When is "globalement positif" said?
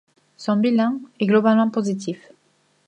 1.27-2.31